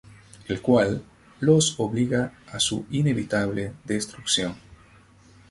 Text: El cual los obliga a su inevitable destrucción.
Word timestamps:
El 0.47 0.63
cual 0.63 1.03
los 1.41 1.79
obliga 1.79 2.33
a 2.51 2.59
su 2.59 2.87
inevitable 2.89 3.73
destrucción. 3.85 4.55